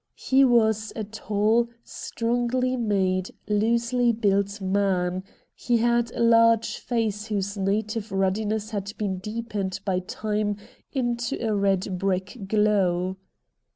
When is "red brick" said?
11.53-12.47